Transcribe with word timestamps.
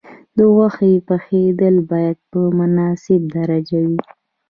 د 0.37 0.39
غوښې 0.53 0.93
پخېدل 1.07 1.75
باید 1.91 2.17
په 2.31 2.39
مناسبه 2.59 3.27
درجه 3.35 3.79
وي. 3.89 3.99